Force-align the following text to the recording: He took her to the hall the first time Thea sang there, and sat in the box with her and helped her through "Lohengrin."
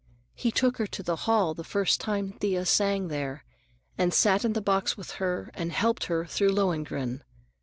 He 0.33 0.49
took 0.51 0.77
her 0.77 0.87
to 0.87 1.03
the 1.03 1.15
hall 1.29 1.53
the 1.53 1.63
first 1.63 2.01
time 2.01 2.31
Thea 2.31 2.65
sang 2.65 3.07
there, 3.09 3.45
and 3.99 4.11
sat 4.11 4.43
in 4.43 4.53
the 4.53 4.59
box 4.59 4.97
with 4.97 5.11
her 5.21 5.51
and 5.53 5.71
helped 5.71 6.05
her 6.05 6.25
through 6.25 6.53
"Lohengrin." 6.53 7.21